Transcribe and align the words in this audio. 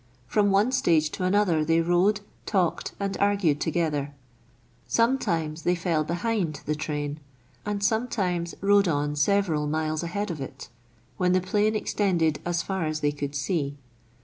From 0.25 0.49
one 0.49 0.71
stage 0.71 1.11
to 1.11 1.25
another 1.25 1.63
they 1.63 1.79
rode, 1.79 2.21
talked, 2.47 2.93
and 2.99 3.15
argued 3.19 3.61
together. 3.61 4.15
Sometimes 4.87 5.61
they 5.61 5.75
fell 5.75 6.03
behind 6.03 6.61
the 6.65 6.73
train, 6.73 7.19
and 7.67 7.83
sometimes 7.83 8.55
rode 8.61 8.87
on 8.87 9.15
several 9.15 9.67
miles 9.67 10.01
ahead 10.01 10.31
of 10.31 10.41
it, 10.41 10.69
when 11.17 11.33
the 11.33 11.39
plain 11.39 11.75
extended 11.75 12.39
as 12.45 12.63
far 12.63 12.87
as 12.87 13.01
they 13.01 13.11
could 13.11 13.35
see. 13.35 13.77